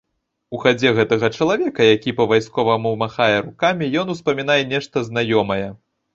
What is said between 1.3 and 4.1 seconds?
чалавека, які па-вайсковаму махае рукамі, ён